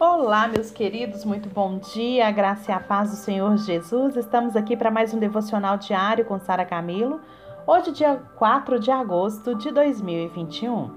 Olá, 0.00 0.46
meus 0.46 0.70
queridos, 0.70 1.24
muito 1.24 1.48
bom 1.48 1.76
dia, 1.78 2.30
graça 2.30 2.70
e 2.70 2.72
a 2.72 2.78
paz 2.78 3.10
do 3.10 3.16
Senhor 3.16 3.56
Jesus. 3.56 4.14
Estamos 4.14 4.54
aqui 4.54 4.76
para 4.76 4.92
mais 4.92 5.12
um 5.12 5.18
devocional 5.18 5.76
diário 5.76 6.24
com 6.24 6.38
Sara 6.38 6.64
Camilo, 6.64 7.20
hoje, 7.66 7.90
dia 7.90 8.22
4 8.36 8.78
de 8.78 8.92
agosto 8.92 9.56
de 9.56 9.72
2021. 9.72 10.88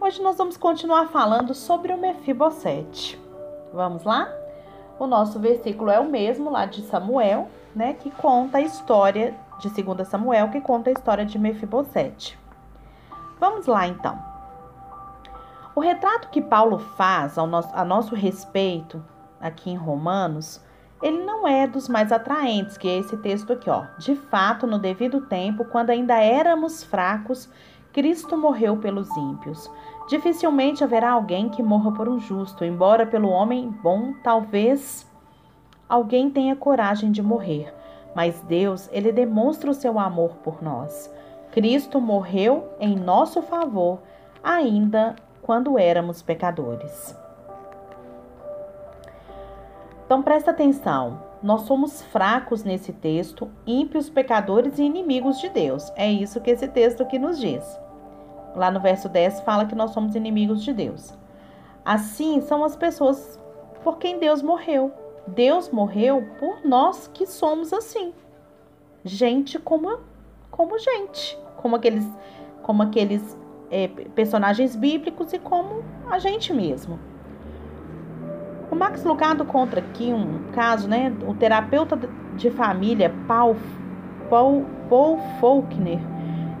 Hoje 0.00 0.20
nós 0.20 0.36
vamos 0.36 0.56
continuar 0.56 1.06
falando 1.10 1.54
sobre 1.54 1.92
o 1.92 1.96
Mefibosete. 1.96 3.16
Vamos 3.72 4.02
lá? 4.02 4.28
O 4.98 5.06
nosso 5.06 5.38
versículo 5.38 5.88
é 5.88 6.00
o 6.00 6.10
mesmo 6.10 6.50
lá 6.50 6.66
de 6.66 6.82
Samuel, 6.82 7.48
né, 7.72 7.92
que 7.92 8.10
conta 8.10 8.58
a 8.58 8.62
história 8.62 9.32
de 9.60 9.70
2 9.70 10.08
Samuel, 10.08 10.50
que 10.50 10.60
conta 10.60 10.90
a 10.90 10.92
história 10.92 11.24
de 11.24 11.38
Mefibosete. 11.38 12.36
Vamos 13.38 13.66
lá 13.66 13.86
então. 13.86 14.27
O 15.78 15.80
retrato 15.80 16.30
que 16.30 16.42
Paulo 16.42 16.80
faz 16.80 17.38
ao 17.38 17.46
nosso, 17.46 17.70
a 17.72 17.84
nosso 17.84 18.12
respeito 18.12 19.00
aqui 19.40 19.70
em 19.70 19.76
Romanos, 19.76 20.60
ele 21.00 21.24
não 21.24 21.46
é 21.46 21.68
dos 21.68 21.88
mais 21.88 22.10
atraentes, 22.10 22.76
que 22.76 22.88
é 22.88 22.98
esse 22.98 23.16
texto 23.18 23.52
aqui, 23.52 23.70
ó. 23.70 23.84
De 23.96 24.16
fato, 24.16 24.66
no 24.66 24.76
devido 24.76 25.20
tempo, 25.20 25.64
quando 25.64 25.90
ainda 25.90 26.16
éramos 26.16 26.82
fracos, 26.82 27.48
Cristo 27.92 28.36
morreu 28.36 28.78
pelos 28.78 29.08
ímpios. 29.16 29.70
Dificilmente 30.08 30.82
haverá 30.82 31.12
alguém 31.12 31.48
que 31.48 31.62
morra 31.62 31.92
por 31.92 32.08
um 32.08 32.18
justo, 32.18 32.64
embora 32.64 33.06
pelo 33.06 33.28
homem 33.28 33.70
bom, 33.80 34.14
talvez 34.14 35.08
alguém 35.88 36.28
tenha 36.28 36.56
coragem 36.56 37.12
de 37.12 37.22
morrer. 37.22 37.72
Mas 38.16 38.40
Deus, 38.40 38.88
ele 38.90 39.12
demonstra 39.12 39.70
o 39.70 39.74
seu 39.74 39.96
amor 39.96 40.30
por 40.42 40.60
nós. 40.60 41.08
Cristo 41.52 42.00
morreu 42.00 42.68
em 42.80 42.96
nosso 42.96 43.40
favor, 43.42 44.00
ainda 44.42 45.14
quando 45.42 45.78
éramos 45.78 46.22
pecadores. 46.22 47.16
Então 50.04 50.22
presta 50.22 50.50
atenção. 50.50 51.22
Nós 51.42 51.62
somos 51.62 52.02
fracos 52.02 52.64
nesse 52.64 52.92
texto, 52.92 53.50
ímpios, 53.66 54.10
pecadores 54.10 54.78
e 54.78 54.82
inimigos 54.82 55.38
de 55.38 55.48
Deus. 55.48 55.92
É 55.94 56.10
isso 56.10 56.40
que 56.40 56.50
esse 56.50 56.66
texto 56.66 57.02
aqui 57.02 57.18
nos 57.18 57.38
diz. 57.38 57.78
Lá 58.56 58.70
no 58.70 58.80
verso 58.80 59.08
10 59.08 59.40
fala 59.42 59.66
que 59.66 59.74
nós 59.74 59.92
somos 59.92 60.14
inimigos 60.16 60.64
de 60.64 60.72
Deus. 60.72 61.16
Assim 61.84 62.40
são 62.40 62.64
as 62.64 62.74
pessoas 62.74 63.38
por 63.84 63.98
quem 63.98 64.18
Deus 64.18 64.42
morreu. 64.42 64.92
Deus 65.26 65.70
morreu 65.70 66.26
por 66.38 66.66
nós 66.66 67.08
que 67.08 67.26
somos 67.26 67.72
assim. 67.72 68.12
Gente 69.04 69.58
como 69.58 70.00
como 70.50 70.78
gente, 70.78 71.38
como 71.58 71.76
aqueles 71.76 72.06
como 72.62 72.82
aqueles 72.82 73.36
é, 73.70 73.88
personagens 73.88 74.74
bíblicos 74.74 75.32
e 75.32 75.38
como 75.38 75.82
a 76.10 76.18
gente 76.18 76.52
mesmo. 76.52 76.98
O 78.70 78.76
Max 78.76 79.02
Lucado 79.04 79.44
conta 79.44 79.78
aqui 79.78 80.12
um 80.12 80.50
caso, 80.52 80.88
né? 80.88 81.14
O 81.26 81.34
terapeuta 81.34 81.98
de 82.36 82.50
família 82.50 83.12
Paul, 83.26 83.56
Paul, 84.28 84.64
Paul 84.88 85.18
Faulkner, 85.40 86.00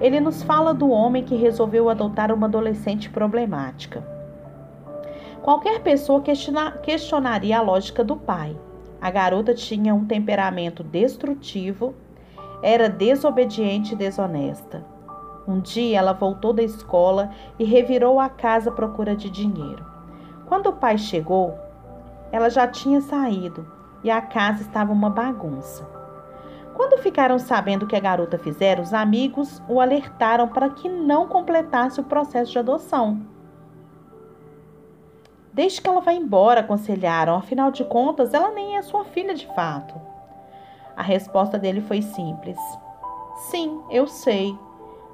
ele 0.00 0.20
nos 0.20 0.42
fala 0.42 0.72
do 0.72 0.90
homem 0.90 1.24
que 1.24 1.34
resolveu 1.34 1.90
adotar 1.90 2.32
uma 2.32 2.46
adolescente 2.46 3.10
problemática. 3.10 4.02
Qualquer 5.42 5.80
pessoa 5.80 6.20
questiona, 6.20 6.72
questionaria 6.72 7.58
a 7.58 7.62
lógica 7.62 8.02
do 8.02 8.16
pai. 8.16 8.56
A 9.00 9.10
garota 9.10 9.54
tinha 9.54 9.94
um 9.94 10.04
temperamento 10.04 10.82
destrutivo, 10.82 11.94
era 12.62 12.88
desobediente 12.88 13.94
e 13.94 13.96
desonesta. 13.96 14.84
Um 15.48 15.60
dia 15.60 15.98
ela 15.98 16.12
voltou 16.12 16.52
da 16.52 16.62
escola 16.62 17.30
e 17.58 17.64
revirou 17.64 18.20
a 18.20 18.28
casa 18.28 18.68
à 18.68 18.72
procura 18.72 19.16
de 19.16 19.30
dinheiro. 19.30 19.82
Quando 20.44 20.66
o 20.66 20.74
pai 20.74 20.98
chegou, 20.98 21.58
ela 22.30 22.50
já 22.50 22.68
tinha 22.68 23.00
saído 23.00 23.66
e 24.04 24.10
a 24.10 24.20
casa 24.20 24.60
estava 24.60 24.92
uma 24.92 25.08
bagunça. 25.08 25.88
Quando 26.74 27.02
ficaram 27.02 27.38
sabendo 27.38 27.84
o 27.84 27.86
que 27.86 27.96
a 27.96 28.00
garota 28.00 28.36
fizera, 28.36 28.82
os 28.82 28.92
amigos 28.92 29.62
o 29.66 29.80
alertaram 29.80 30.48
para 30.48 30.68
que 30.68 30.86
não 30.86 31.26
completasse 31.26 31.98
o 31.98 32.04
processo 32.04 32.52
de 32.52 32.58
adoção. 32.58 33.18
Deixe 35.50 35.80
que 35.80 35.88
ela 35.88 36.02
vá 36.02 36.12
embora, 36.12 36.60
aconselharam. 36.60 37.34
Afinal 37.34 37.70
de 37.70 37.84
contas, 37.84 38.34
ela 38.34 38.50
nem 38.50 38.76
é 38.76 38.82
sua 38.82 39.02
filha 39.06 39.34
de 39.34 39.46
fato. 39.54 39.98
A 40.94 41.02
resposta 41.02 41.58
dele 41.58 41.80
foi 41.80 42.02
simples: 42.02 42.58
Sim, 43.50 43.80
eu 43.90 44.06
sei 44.06 44.54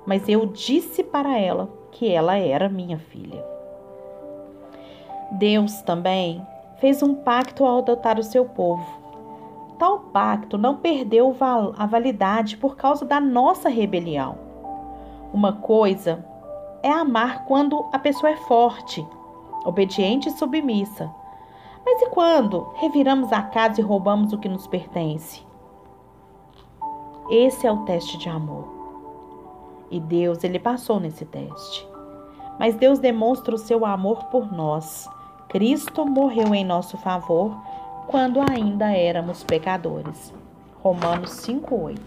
mas 0.07 0.29
eu 0.29 0.47
disse 0.47 1.03
para 1.03 1.39
ela 1.39 1.69
que 1.91 2.11
ela 2.11 2.37
era 2.37 2.69
minha 2.69 2.99
filha. 2.99 3.45
Deus 5.33 5.83
também 5.83 6.45
fez 6.79 7.03
um 7.03 7.15
pacto 7.15 7.65
ao 7.65 7.79
adotar 7.79 8.19
o 8.19 8.23
seu 8.23 8.45
povo. 8.45 8.85
Tal 9.79 9.99
pacto 9.99 10.57
não 10.57 10.77
perdeu 10.77 11.35
a 11.77 11.87
validade 11.87 12.57
por 12.57 12.77
causa 12.77 13.05
da 13.05 13.21
nossa 13.21 13.69
rebelião. 13.69 14.39
Uma 15.33 15.55
coisa 15.55 16.25
é 16.83 16.91
amar 16.91 17.45
quando 17.47 17.87
a 17.93 17.99
pessoa 17.99 18.31
é 18.31 18.37
forte, 18.37 19.05
obediente 19.65 20.29
e 20.29 20.33
submissa. 20.33 21.11
Mas 21.85 22.03
e 22.03 22.11
quando 22.11 22.69
reviramos 22.77 23.33
a 23.33 23.43
casa 23.43 23.81
e 23.81 23.85
roubamos 23.85 24.33
o 24.33 24.39
que 24.39 24.49
nos 24.49 24.67
pertence? 24.67 25.43
Esse 27.31 27.67
é 27.67 27.73
o 27.73 27.85
teste 27.85 28.17
de 28.19 28.29
amor. 28.29 28.74
E 29.95 30.01
Deus, 30.01 30.43
ele 30.43 30.59
passou 30.59 30.99
nesse 30.99 31.25
teste. 31.25 31.89
Mas 32.59 32.75
Deus 32.75 32.99
demonstra 32.99 33.55
o 33.55 33.59
seu 33.59 33.87
amor 33.87 34.25
por 34.25 34.53
nós. 34.53 35.09
Cristo 35.49 36.05
morreu 36.05 36.53
em 36.53 36.65
nosso 36.65 36.99
favor 36.99 37.57
quando 38.09 38.41
ainda 38.41 38.91
éramos 38.91 39.45
pecadores. 39.45 40.35
Romanos 40.83 41.31
5:8. 41.31 42.01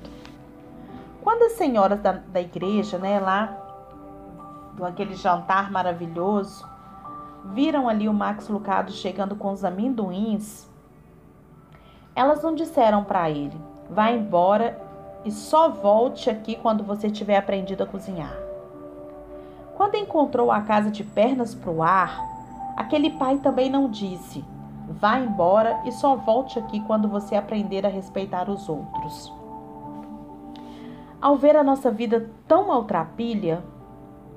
Quando 1.22 1.44
as 1.44 1.54
senhoras 1.54 2.02
da, 2.02 2.12
da 2.12 2.42
igreja, 2.42 2.98
né, 2.98 3.22
lá 3.22 3.58
do 4.74 4.84
aquele 4.84 5.16
jantar 5.16 5.72
maravilhoso, 5.72 6.68
viram 7.54 7.88
ali 7.88 8.10
o 8.10 8.14
Max 8.14 8.50
Lucado 8.50 8.92
chegando 8.92 9.34
com 9.34 9.54
os 9.54 9.64
amendoins, 9.64 10.70
elas 12.14 12.44
não 12.44 12.54
disseram 12.54 13.06
para 13.06 13.30
ele: 13.30 13.58
"Vá 13.90 14.12
embora 14.12 14.87
e 15.28 15.32
só 15.32 15.68
volte 15.70 16.30
aqui 16.30 16.56
quando 16.56 16.86
você 16.86 17.10
tiver 17.10 17.36
aprendido 17.36 17.84
a 17.84 17.86
cozinhar. 17.86 18.34
Quando 19.76 19.96
encontrou 19.96 20.50
a 20.50 20.62
casa 20.62 20.90
de 20.90 21.04
pernas 21.04 21.54
para 21.54 21.70
o 21.70 21.84
ar, 21.84 22.24
aquele 22.78 23.10
pai 23.10 23.38
também 23.40 23.70
não 23.70 23.90
disse: 23.90 24.44
vá 24.88 25.20
embora 25.20 25.82
e 25.86 25.92
só 25.92 26.16
volte 26.16 26.58
aqui 26.58 26.80
quando 26.80 27.10
você 27.10 27.36
aprender 27.36 27.86
a 27.86 27.90
respeitar 27.90 28.50
os 28.50 28.70
outros. 28.70 29.34
Ao 31.22 31.36
ver 31.36 31.58
a 31.58 31.64
nossa 31.64 31.92
vida 31.92 32.30
tão 32.48 32.68
maltrapilha, 32.68 33.62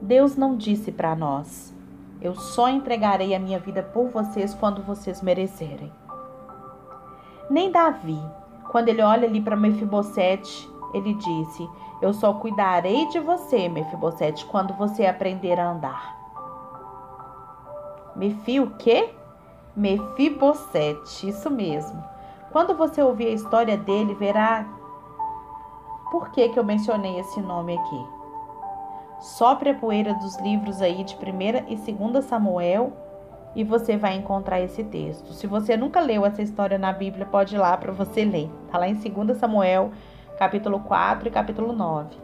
Deus 0.02 0.36
não 0.36 0.56
disse 0.56 0.90
para 0.90 1.14
nós: 1.14 1.72
eu 2.20 2.34
só 2.34 2.68
entregarei 2.68 3.32
a 3.32 3.38
minha 3.38 3.60
vida 3.60 3.80
por 3.82 4.08
vocês 4.08 4.54
quando 4.54 4.82
vocês 4.82 5.22
merecerem. 5.22 5.92
Nem 7.48 7.70
Davi, 7.70 8.20
quando 8.70 8.88
ele 8.88 9.02
olha 9.02 9.26
ali 9.26 9.40
para 9.40 9.56
Mefibosete, 9.56 10.69
ele 10.92 11.14
disse: 11.14 11.68
Eu 12.00 12.12
só 12.12 12.34
cuidarei 12.34 13.06
de 13.08 13.18
você, 13.18 13.68
Mefibosete, 13.68 14.44
quando 14.46 14.74
você 14.74 15.06
aprender 15.06 15.58
a 15.58 15.70
andar. 15.70 16.20
Mefi 18.16 18.60
o 18.60 18.70
quê? 18.72 19.14
Mefibosete, 19.76 21.28
isso 21.28 21.50
mesmo. 21.50 22.02
Quando 22.50 22.74
você 22.74 23.00
ouvir 23.02 23.28
a 23.28 23.34
história 23.34 23.76
dele, 23.76 24.14
verá 24.14 24.66
por 26.10 26.30
que, 26.30 26.48
que 26.48 26.58
eu 26.58 26.64
mencionei 26.64 27.18
esse 27.20 27.40
nome 27.40 27.78
aqui. 27.78 28.06
Sopre 29.20 29.70
a 29.70 29.74
poeira 29.74 30.14
dos 30.14 30.36
livros 30.38 30.82
aí 30.82 31.04
de 31.04 31.14
1 31.14 31.72
e 31.72 31.92
2 31.92 32.24
Samuel 32.24 32.92
e 33.54 33.62
você 33.62 33.96
vai 33.96 34.16
encontrar 34.16 34.60
esse 34.60 34.82
texto. 34.82 35.32
Se 35.32 35.46
você 35.46 35.76
nunca 35.76 36.00
leu 36.00 36.24
essa 36.24 36.42
história 36.42 36.78
na 36.78 36.92
Bíblia, 36.92 37.26
pode 37.26 37.54
ir 37.54 37.58
lá 37.58 37.76
para 37.76 37.92
você 37.92 38.24
ler. 38.24 38.50
Está 38.66 38.78
lá 38.78 38.88
em 38.88 38.94
2 38.94 39.36
Samuel 39.36 39.92
capítulo 40.40 40.80
4 40.80 41.28
e 41.28 41.30
capítulo 41.30 41.74
9. 41.74 42.16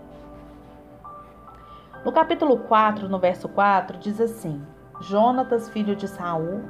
No 2.02 2.10
capítulo 2.10 2.56
4, 2.60 3.10
no 3.10 3.18
verso 3.18 3.46
4, 3.46 3.98
diz 3.98 4.18
assim: 4.18 4.62
Jonatas, 5.02 5.68
filho 5.68 5.94
de 5.94 6.08
Saul, 6.08 6.62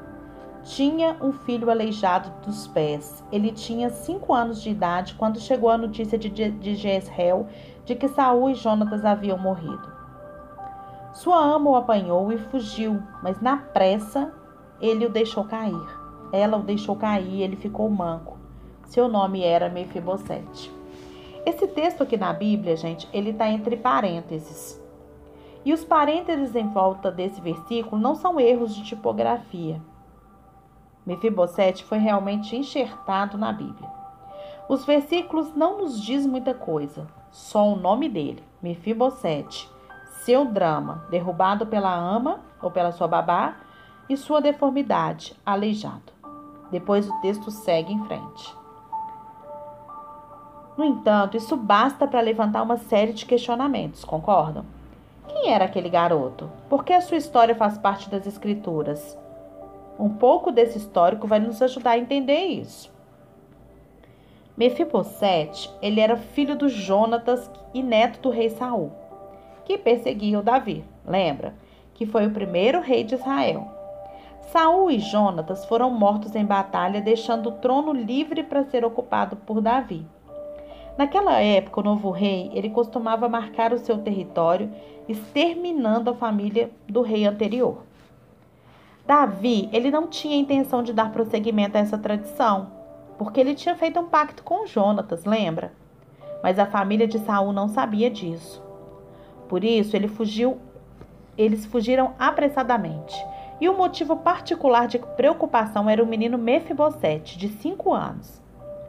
tinha 0.64 1.16
um 1.22 1.30
filho 1.32 1.70
aleijado 1.70 2.32
dos 2.44 2.66
pés. 2.66 3.22
Ele 3.30 3.52
tinha 3.52 3.90
cinco 3.90 4.34
anos 4.34 4.60
de 4.60 4.70
idade 4.70 5.14
quando 5.14 5.38
chegou 5.38 5.70
a 5.70 5.78
notícia 5.78 6.18
de, 6.18 6.28
de 6.28 6.74
Jezreel 6.74 7.46
de 7.84 7.94
que 7.94 8.08
Saul 8.08 8.50
e 8.50 8.54
Jonatas 8.56 9.04
haviam 9.04 9.38
morrido. 9.38 9.88
Sua 11.12 11.38
ama 11.38 11.70
o 11.70 11.76
apanhou 11.76 12.32
e 12.32 12.38
fugiu, 12.38 13.00
mas 13.22 13.40
na 13.40 13.56
pressa 13.56 14.32
ele 14.80 15.06
o 15.06 15.10
deixou 15.10 15.44
cair. 15.44 15.96
Ela 16.32 16.56
o 16.56 16.64
deixou 16.64 16.96
cair 16.96 17.34
e 17.34 17.42
ele 17.42 17.54
ficou 17.54 17.88
manco. 17.88 18.36
Seu 18.86 19.06
nome 19.06 19.44
era 19.44 19.68
Mefibosete. 19.68 20.74
Esse 21.46 21.68
texto 21.68 22.02
aqui 22.02 22.16
na 22.16 22.32
Bíblia, 22.32 22.76
gente, 22.76 23.08
ele 23.12 23.30
está 23.30 23.48
entre 23.48 23.76
parênteses. 23.76 24.82
E 25.64 25.72
os 25.72 25.84
parênteses 25.84 26.56
em 26.56 26.68
volta 26.68 27.08
desse 27.08 27.40
versículo 27.40 28.02
não 28.02 28.16
são 28.16 28.40
erros 28.40 28.74
de 28.74 28.82
tipografia. 28.82 29.80
Mefibosete 31.06 31.84
foi 31.84 31.98
realmente 31.98 32.56
enxertado 32.56 33.38
na 33.38 33.52
Bíblia. 33.52 33.88
Os 34.68 34.84
versículos 34.84 35.54
não 35.54 35.78
nos 35.78 36.02
diz 36.02 36.26
muita 36.26 36.52
coisa, 36.52 37.06
só 37.30 37.64
o 37.68 37.76
nome 37.76 38.08
dele, 38.08 38.42
Mefibosete, 38.60 39.70
seu 40.24 40.46
drama, 40.46 41.06
derrubado 41.10 41.64
pela 41.64 41.94
ama 41.94 42.40
ou 42.60 42.72
pela 42.72 42.90
sua 42.90 43.06
babá, 43.06 43.58
e 44.08 44.16
sua 44.16 44.40
deformidade, 44.40 45.36
aleijado. 45.46 46.12
Depois 46.72 47.08
o 47.08 47.20
texto 47.20 47.52
segue 47.52 47.92
em 47.92 48.04
frente. 48.06 48.65
No 50.76 50.84
entanto, 50.84 51.36
isso 51.36 51.56
basta 51.56 52.06
para 52.06 52.20
levantar 52.20 52.62
uma 52.62 52.76
série 52.76 53.12
de 53.12 53.24
questionamentos, 53.24 54.04
concordam? 54.04 54.64
Quem 55.26 55.50
era 55.50 55.64
aquele 55.64 55.88
garoto? 55.88 56.50
Por 56.68 56.84
que 56.84 56.92
a 56.92 57.00
sua 57.00 57.16
história 57.16 57.54
faz 57.54 57.78
parte 57.78 58.10
das 58.10 58.26
Escrituras? 58.26 59.18
Um 59.98 60.10
pouco 60.10 60.52
desse 60.52 60.76
histórico 60.76 61.26
vai 61.26 61.38
nos 61.38 61.62
ajudar 61.62 61.92
a 61.92 61.98
entender 61.98 62.44
isso. 62.46 62.94
Mefibosete, 64.56 65.70
ele 65.80 66.00
era 66.00 66.16
filho 66.16 66.56
do 66.56 66.68
Jonatas 66.68 67.50
e 67.72 67.82
neto 67.82 68.20
do 68.20 68.30
rei 68.30 68.50
Saul, 68.50 68.92
que 69.64 69.78
perseguia 69.78 70.38
o 70.38 70.42
Davi, 70.42 70.84
lembra? 71.06 71.54
Que 71.94 72.06
foi 72.06 72.26
o 72.26 72.30
primeiro 72.30 72.80
rei 72.80 73.04
de 73.04 73.14
Israel. 73.14 73.66
Saul 74.52 74.90
e 74.90 74.98
Jonatas 74.98 75.64
foram 75.64 75.90
mortos 75.90 76.34
em 76.34 76.44
batalha, 76.44 77.00
deixando 77.00 77.48
o 77.48 77.52
trono 77.52 77.92
livre 77.92 78.42
para 78.42 78.64
ser 78.64 78.84
ocupado 78.84 79.36
por 79.36 79.60
Davi. 79.60 80.06
Naquela 80.96 81.40
época, 81.40 81.80
o 81.80 81.84
novo 81.84 82.10
rei, 82.10 82.50
ele 82.54 82.70
costumava 82.70 83.28
marcar 83.28 83.72
o 83.72 83.78
seu 83.78 83.98
território, 83.98 84.70
exterminando 85.06 86.10
a 86.10 86.14
família 86.14 86.70
do 86.88 87.02
rei 87.02 87.26
anterior. 87.26 87.82
Davi, 89.06 89.68
ele 89.72 89.90
não 89.90 90.08
tinha 90.08 90.36
intenção 90.36 90.82
de 90.82 90.92
dar 90.92 91.12
prosseguimento 91.12 91.76
a 91.76 91.80
essa 91.80 91.98
tradição, 91.98 92.72
porque 93.18 93.38
ele 93.38 93.54
tinha 93.54 93.76
feito 93.76 94.00
um 94.00 94.06
pacto 94.06 94.42
com 94.42 94.66
Jonatas, 94.66 95.24
lembra? 95.24 95.72
Mas 96.42 96.58
a 96.58 96.66
família 96.66 97.06
de 97.06 97.18
Saul 97.20 97.52
não 97.52 97.68
sabia 97.68 98.10
disso. 98.10 98.62
Por 99.48 99.62
isso, 99.62 99.94
ele 99.94 100.08
fugiu, 100.08 100.58
eles 101.36 101.66
fugiram 101.66 102.14
apressadamente. 102.18 103.16
E 103.60 103.68
o 103.68 103.76
motivo 103.76 104.16
particular 104.16 104.88
de 104.88 104.98
preocupação 104.98 105.88
era 105.88 106.02
o 106.02 106.06
menino 106.06 106.36
Mefibosete, 106.36 107.38
de 107.38 107.48
cinco 107.48 107.92
anos. 107.92 108.42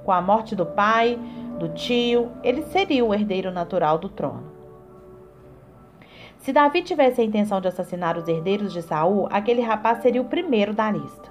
Com 0.03 0.11
a 0.11 0.21
morte 0.21 0.55
do 0.55 0.65
pai, 0.65 1.19
do 1.57 1.69
tio, 1.69 2.31
ele 2.43 2.63
seria 2.63 3.03
o 3.03 3.13
herdeiro 3.13 3.51
natural 3.51 3.97
do 3.97 4.09
trono. 4.09 4.55
Se 6.37 6.53
Davi 6.53 6.81
tivesse 6.81 7.19
a 7.19 7.23
intenção 7.23 7.59
de 7.59 7.67
assassinar 7.67 8.17
os 8.17 8.27
herdeiros 8.27 8.71
de 8.71 8.81
Saul, 8.81 9.27
aquele 9.31 9.61
rapaz 9.61 10.01
seria 10.01 10.21
o 10.21 10.25
primeiro 10.25 10.73
da 10.73 10.89
lista. 10.89 11.29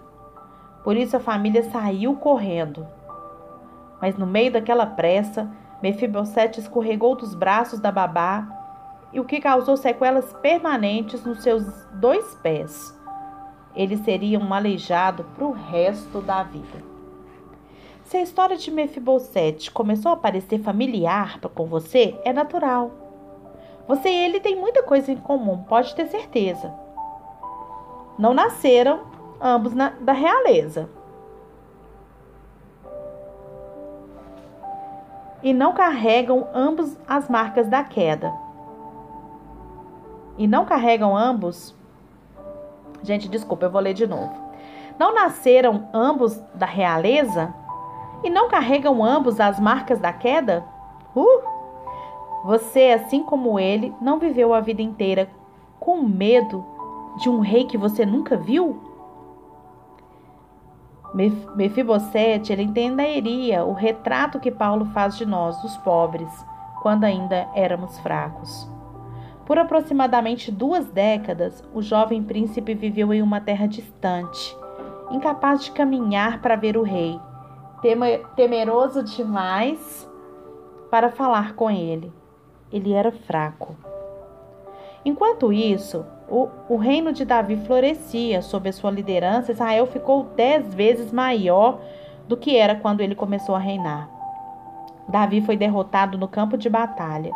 Por 0.84 0.96
isso 0.96 1.16
a 1.16 1.20
família 1.20 1.62
saiu 1.70 2.16
correndo. 2.16 2.86
Mas 4.00 4.16
no 4.16 4.26
meio 4.26 4.52
daquela 4.52 4.84
pressa, 4.84 5.50
Mefibosete 5.82 6.60
escorregou 6.60 7.16
dos 7.16 7.34
braços 7.34 7.80
da 7.80 7.90
babá, 7.90 8.46
e 9.12 9.20
o 9.20 9.24
que 9.24 9.40
causou 9.40 9.76
sequelas 9.76 10.32
permanentes 10.34 11.24
nos 11.24 11.42
seus 11.42 11.64
dois 11.94 12.34
pés. 12.42 12.94
Ele 13.74 13.96
seria 13.96 14.38
um 14.38 14.52
aleijado 14.52 15.24
para 15.34 15.44
o 15.44 15.52
resto 15.52 16.20
da 16.20 16.42
vida. 16.42 16.95
Se 18.06 18.16
a 18.16 18.22
história 18.22 18.56
de 18.56 18.70
Mefibosete 18.70 19.68
começou 19.68 20.12
a 20.12 20.16
parecer 20.16 20.60
familiar 20.60 21.40
com 21.40 21.66
você, 21.66 22.16
é 22.24 22.32
natural. 22.32 22.92
Você 23.88 24.08
e 24.08 24.24
ele 24.26 24.38
têm 24.38 24.54
muita 24.54 24.80
coisa 24.80 25.10
em 25.10 25.16
comum, 25.16 25.64
pode 25.64 25.92
ter 25.92 26.06
certeza. 26.06 26.72
Não 28.16 28.32
nasceram 28.32 29.00
ambos 29.40 29.74
na, 29.74 29.88
da 29.88 30.12
realeza. 30.12 30.88
E 35.42 35.52
não 35.52 35.74
carregam 35.74 36.46
ambos 36.54 36.96
as 37.08 37.28
marcas 37.28 37.66
da 37.66 37.82
queda. 37.82 38.32
E 40.38 40.46
não 40.46 40.64
carregam 40.64 41.16
ambos. 41.16 41.74
Gente, 43.02 43.28
desculpa, 43.28 43.66
eu 43.66 43.70
vou 43.70 43.80
ler 43.80 43.94
de 43.94 44.06
novo. 44.06 44.32
Não 44.96 45.12
nasceram 45.12 45.88
ambos 45.92 46.36
da 46.54 46.66
realeza? 46.66 47.52
E 48.22 48.30
não 48.30 48.48
carregam 48.48 49.04
ambos 49.04 49.40
as 49.40 49.60
marcas 49.60 49.98
da 49.98 50.12
queda? 50.12 50.64
Uh! 51.14 51.56
Você, 52.44 52.92
assim 52.92 53.22
como 53.22 53.58
ele, 53.58 53.92
não 54.00 54.18
viveu 54.18 54.54
a 54.54 54.60
vida 54.60 54.80
inteira 54.80 55.28
com 55.80 56.02
medo 56.02 56.64
de 57.16 57.28
um 57.28 57.40
rei 57.40 57.64
que 57.64 57.76
você 57.76 58.06
nunca 58.06 58.36
viu? 58.36 58.80
Mefibosete, 61.56 62.52
ele 62.52 62.62
entenderia 62.62 63.64
o 63.64 63.72
retrato 63.72 64.38
que 64.38 64.50
Paulo 64.50 64.84
faz 64.86 65.16
de 65.16 65.24
nós, 65.24 65.62
os 65.64 65.76
pobres, 65.78 66.30
quando 66.82 67.04
ainda 67.04 67.48
éramos 67.54 67.98
fracos. 68.00 68.68
Por 69.46 69.58
aproximadamente 69.58 70.50
duas 70.52 70.86
décadas, 70.90 71.64
o 71.72 71.80
jovem 71.80 72.22
príncipe 72.22 72.74
viveu 72.74 73.14
em 73.14 73.22
uma 73.22 73.40
terra 73.40 73.66
distante, 73.66 74.56
incapaz 75.10 75.64
de 75.64 75.70
caminhar 75.70 76.42
para 76.42 76.56
ver 76.56 76.76
o 76.76 76.82
rei, 76.82 77.18
temeroso 78.34 79.02
demais 79.02 80.08
para 80.90 81.10
falar 81.10 81.54
com 81.54 81.70
ele. 81.70 82.12
Ele 82.72 82.92
era 82.92 83.12
fraco. 83.12 83.76
Enquanto 85.04 85.52
isso, 85.52 86.04
o, 86.28 86.48
o 86.68 86.76
reino 86.76 87.12
de 87.12 87.24
Davi 87.24 87.56
florescia 87.56 88.42
sob 88.42 88.68
a 88.68 88.72
sua 88.72 88.90
liderança. 88.90 89.52
Israel 89.52 89.86
ficou 89.86 90.24
dez 90.36 90.74
vezes 90.74 91.12
maior 91.12 91.80
do 92.26 92.36
que 92.36 92.56
era 92.56 92.74
quando 92.74 93.00
ele 93.00 93.14
começou 93.14 93.54
a 93.54 93.60
reinar. 93.60 94.10
Davi 95.08 95.40
foi 95.40 95.56
derrotado 95.56 96.18
no 96.18 96.26
campo 96.26 96.56
de 96.56 96.68
batalha. 96.68 97.30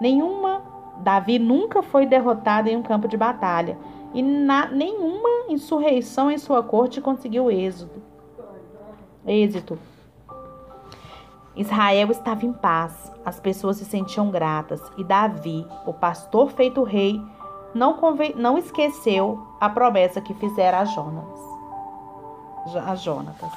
Nenhuma 0.00 0.62
Davi 0.98 1.38
nunca 1.38 1.82
foi 1.82 2.04
derrotado 2.04 2.68
em 2.68 2.76
um 2.76 2.82
campo 2.82 3.08
de 3.08 3.16
batalha 3.16 3.78
e 4.12 4.22
na, 4.22 4.66
nenhuma 4.66 5.28
insurreição 5.48 6.30
em 6.30 6.36
sua 6.36 6.62
corte 6.62 7.00
conseguiu 7.00 7.50
êxito. 7.50 8.02
Êxito. 9.26 9.78
Israel 11.54 12.10
estava 12.10 12.46
em 12.46 12.52
paz, 12.52 13.12
as 13.24 13.38
pessoas 13.38 13.76
se 13.76 13.84
sentiam 13.84 14.30
gratas 14.30 14.80
e 14.96 15.04
Davi, 15.04 15.66
o 15.84 15.92
pastor 15.92 16.50
feito 16.50 16.82
rei, 16.82 17.20
não, 17.74 17.98
não 18.36 18.56
esqueceu 18.56 19.46
a 19.60 19.68
promessa 19.68 20.20
que 20.20 20.32
fizera 20.34 20.78
a 20.78 20.84
Jonas. 20.84 21.38
A 22.86 22.94
Jonatas. 22.94 23.52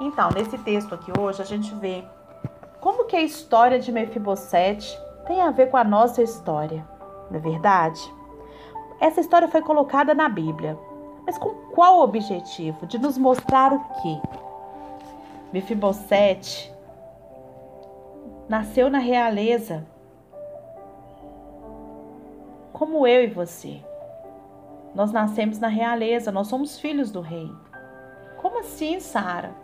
Então, 0.00 0.28
nesse 0.30 0.58
texto 0.58 0.94
aqui 0.94 1.12
hoje, 1.18 1.40
a 1.40 1.44
gente 1.44 1.72
vê 1.76 2.04
como 2.80 3.06
que 3.06 3.16
a 3.16 3.22
história 3.22 3.78
de 3.78 3.90
Mefibosete 3.90 4.98
tem 5.26 5.40
a 5.40 5.50
ver 5.50 5.70
com 5.70 5.76
a 5.76 5.84
nossa 5.84 6.22
história, 6.22 6.86
não 7.30 7.38
é 7.38 7.40
verdade? 7.40 8.12
Essa 9.00 9.20
história 9.20 9.48
foi 9.48 9.62
colocada 9.62 10.14
na 10.14 10.28
Bíblia, 10.28 10.78
mas 11.24 11.38
com 11.38 11.50
qual 11.72 12.00
objetivo? 12.00 12.86
De 12.86 12.98
nos 12.98 13.16
mostrar 13.16 13.72
o 13.72 13.80
quê? 14.02 14.20
Mefibosete 15.54 16.74
nasceu 18.48 18.90
na 18.90 18.98
realeza, 18.98 19.86
como 22.72 23.06
eu 23.06 23.22
e 23.22 23.28
você. 23.28 23.80
Nós 24.96 25.12
nascemos 25.12 25.60
na 25.60 25.68
realeza, 25.68 26.32
nós 26.32 26.48
somos 26.48 26.80
filhos 26.80 27.12
do 27.12 27.20
rei. 27.20 27.48
Como 28.38 28.58
assim, 28.58 28.98
Sara? 28.98 29.54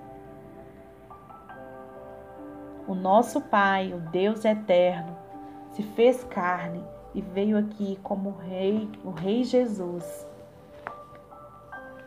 O 2.87 2.95
nosso 2.95 3.41
Pai, 3.41 3.93
o 3.93 3.99
Deus 3.99 4.45
eterno, 4.45 5.19
se 5.73 5.83
fez 5.83 6.23
carne 6.23 6.85
e 7.13 7.21
veio 7.21 7.59
aqui 7.59 7.99
como 8.05 8.31
rei, 8.31 8.89
o 9.05 9.11
rei 9.11 9.43
Jesus, 9.43 10.25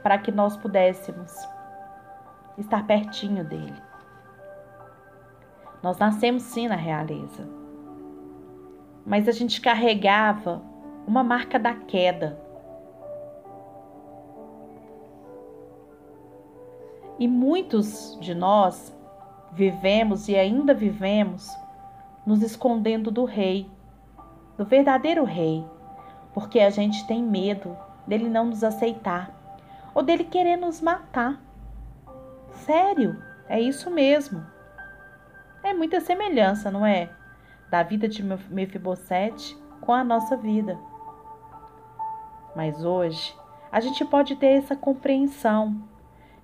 para 0.01 0.17
que 0.19 0.31
nós 0.31 0.55
pudéssemos 0.55 1.33
estar 2.57 2.85
pertinho 2.85 3.43
dele. 3.43 3.81
Nós 5.81 5.97
nascemos 5.97 6.43
sim 6.43 6.67
na 6.67 6.75
realeza, 6.75 7.47
mas 9.05 9.27
a 9.27 9.31
gente 9.31 9.59
carregava 9.59 10.61
uma 11.05 11.23
marca 11.23 11.59
da 11.59 11.73
queda. 11.73 12.39
E 17.19 17.27
muitos 17.27 18.17
de 18.19 18.33
nós 18.33 18.95
vivemos 19.51 20.27
e 20.27 20.35
ainda 20.35 20.73
vivemos 20.73 21.47
nos 22.25 22.41
escondendo 22.41 23.11
do 23.11 23.25
Rei, 23.25 23.69
do 24.57 24.65
verdadeiro 24.65 25.23
Rei, 25.23 25.65
porque 26.33 26.59
a 26.59 26.69
gente 26.69 27.05
tem 27.05 27.21
medo 27.21 27.77
dele 28.07 28.29
não 28.29 28.45
nos 28.45 28.63
aceitar 28.63 29.31
ou 29.93 30.01
dele 30.01 30.23
querer 30.23 30.57
nos 30.57 30.81
matar. 30.81 31.39
Sério, 32.65 33.21
é 33.49 33.59
isso 33.59 33.91
mesmo. 33.91 34.45
É 35.61 35.73
muita 35.73 35.99
semelhança, 35.99 36.71
não 36.71 36.85
é? 36.85 37.09
Da 37.69 37.83
vida 37.83 38.07
de 38.07 38.23
Mefibosete 38.23 39.57
com 39.81 39.91
a 39.91 40.03
nossa 40.03 40.37
vida. 40.37 40.77
Mas 42.55 42.83
hoje 42.85 43.35
a 43.69 43.81
gente 43.81 44.05
pode 44.05 44.37
ter 44.37 44.57
essa 44.57 44.77
compreensão 44.77 45.83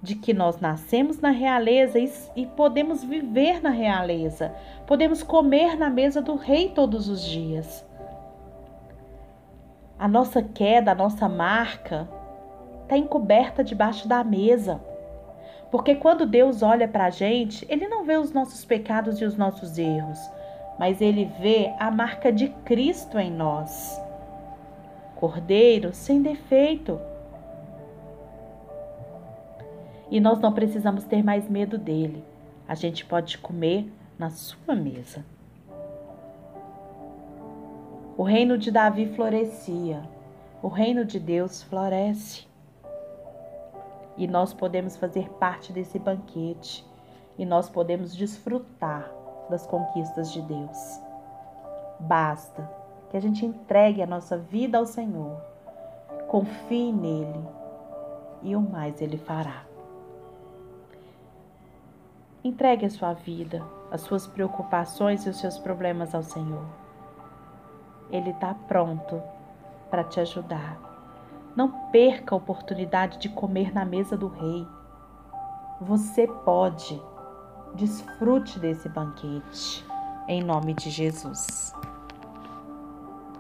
de 0.01 0.15
que 0.15 0.33
nós 0.33 0.59
nascemos 0.59 1.19
na 1.19 1.29
realeza 1.29 1.97
e, 2.35 2.45
podemos 2.45 3.01
viver 3.01 3.61
na 3.61 3.69
realeza, 3.69 4.53
podemos 4.85 5.23
comer 5.23 5.77
na 5.77 5.89
mesa 5.89 6.21
do 6.21 6.35
Rei 6.35 6.69
todos 6.69 7.07
os 7.07 7.23
dias. 7.23 7.85
A 9.97 10.07
nossa 10.07 10.41
queda, 10.41 10.91
a 10.91 10.95
nossa 10.95 11.29
marca, 11.29 12.09
está 12.83 12.97
encoberta 12.97 13.63
debaixo 13.63 14.07
da 14.07 14.21
mesa. 14.21 14.88
Porque 15.71 15.95
quando 15.95 16.25
Deus 16.25 16.63
olha 16.63 16.87
para 16.87 17.05
a 17.05 17.09
gente, 17.09 17.65
Ele 17.69 17.87
não 17.87 18.03
vê 18.03 18.17
os 18.17 18.31
nossos 18.31 18.65
pecados 18.65 19.21
e 19.21 19.25
os 19.25 19.37
nossos 19.37 19.77
erros, 19.77 20.19
mas 20.79 20.99
Ele 20.99 21.25
vê 21.39 21.73
a 21.77 21.91
marca 21.91 22.31
de 22.31 22.49
Cristo 22.65 23.19
em 23.19 23.31
nós. 23.31 24.01
Cordeiro 25.15 25.93
sem 25.93 26.21
defeito. 26.21 26.99
E 30.09 30.19
nós 30.19 30.39
não 30.39 30.51
precisamos 30.51 31.03
ter 31.03 31.23
mais 31.23 31.47
medo 31.47 31.77
dele. 31.77 32.23
A 32.67 32.73
gente 32.73 33.05
pode 33.05 33.37
comer 33.37 33.91
na 34.17 34.31
sua 34.31 34.73
mesa. 34.73 35.23
O 38.17 38.23
reino 38.23 38.57
de 38.57 38.71
Davi 38.71 39.05
florescia, 39.15 40.01
o 40.61 40.67
reino 40.67 41.05
de 41.05 41.19
Deus 41.19 41.63
floresce 41.63 42.48
e 44.19 44.27
nós 44.27 44.53
podemos 44.53 44.97
fazer 44.97 45.29
parte 45.39 45.71
desse 45.71 45.97
banquete 45.97 46.85
e 47.37 47.45
nós 47.45 47.69
podemos 47.69 48.13
desfrutar 48.13 49.09
das 49.49 49.65
conquistas 49.65 50.33
de 50.33 50.41
Deus. 50.41 50.99
Basta 52.01 52.69
que 53.09 53.15
a 53.15 53.19
gente 53.21 53.45
entregue 53.45 54.01
a 54.01 54.05
nossa 54.05 54.37
vida 54.37 54.77
ao 54.77 54.85
Senhor, 54.85 55.41
confie 56.27 56.91
nele 56.91 57.47
e 58.43 58.57
o 58.57 58.61
mais 58.61 59.01
ele 59.01 59.17
fará. 59.17 59.63
Entregue 62.43 62.85
a 62.85 62.89
sua 62.89 63.13
vida, 63.13 63.65
as 63.89 64.01
suas 64.01 64.27
preocupações 64.27 65.25
e 65.25 65.29
os 65.29 65.39
seus 65.39 65.57
problemas 65.57 66.13
ao 66.13 66.23
Senhor. 66.23 66.65
Ele 68.11 68.31
está 68.31 68.53
pronto 68.53 69.21
para 69.89 70.03
te 70.03 70.19
ajudar. 70.19 70.88
Não 71.59 71.67
perca 71.91 72.33
a 72.33 72.37
oportunidade 72.37 73.17
de 73.17 73.27
comer 73.27 73.73
na 73.73 73.83
mesa 73.83 74.15
do 74.15 74.29
rei. 74.29 74.65
Você 75.81 76.25
pode. 76.25 77.03
Desfrute 77.75 78.57
desse 78.57 78.87
banquete. 78.87 79.85
Em 80.25 80.41
nome 80.41 80.73
de 80.73 80.89
Jesus. 80.89 81.73